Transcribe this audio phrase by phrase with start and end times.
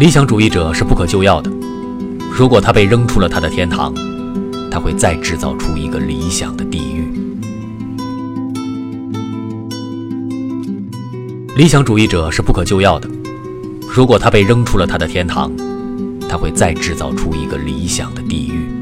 [0.00, 1.50] 理想主义者是不可救药的。
[2.32, 3.92] 如果他被扔出了他的天堂
[4.70, 7.04] 他会再制造出一个理想的地狱。
[11.54, 13.10] 理想主义者是不可救药的。
[13.94, 15.52] 如果他被扔出了他的天堂
[16.26, 18.79] 他会再制造出一个理想的地狱。